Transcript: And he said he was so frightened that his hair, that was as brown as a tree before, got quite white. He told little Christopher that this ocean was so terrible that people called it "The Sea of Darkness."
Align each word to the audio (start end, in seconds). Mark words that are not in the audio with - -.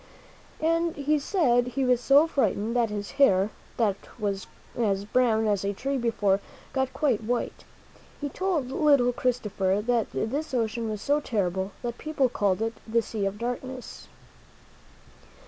And 0.59 0.95
he 0.95 1.19
said 1.19 1.67
he 1.67 1.85
was 1.85 2.01
so 2.01 2.25
frightened 2.25 2.75
that 2.75 2.89
his 2.89 3.11
hair, 3.21 3.51
that 3.77 3.97
was 4.17 4.47
as 4.75 5.05
brown 5.05 5.45
as 5.45 5.63
a 5.63 5.73
tree 5.73 5.99
before, 5.99 6.39
got 6.73 6.91
quite 6.91 7.21
white. 7.23 7.65
He 8.19 8.27
told 8.27 8.71
little 8.71 9.13
Christopher 9.13 9.79
that 9.85 10.07
this 10.11 10.55
ocean 10.55 10.89
was 10.89 11.03
so 11.03 11.19
terrible 11.19 11.73
that 11.83 11.99
people 11.99 12.29
called 12.29 12.63
it 12.63 12.73
"The 12.87 13.03
Sea 13.03 13.27
of 13.27 13.37
Darkness." 13.37 14.07